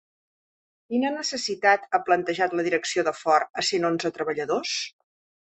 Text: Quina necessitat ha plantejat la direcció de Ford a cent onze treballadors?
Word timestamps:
Quina 0.93 1.11
necessitat 1.17 1.85
ha 1.89 1.99
plantejat 2.07 2.57
la 2.61 2.65
direcció 2.69 3.05
de 3.09 3.15
Ford 3.19 3.63
a 3.63 3.67
cent 3.69 3.87
onze 3.93 4.13
treballadors? 4.19 4.75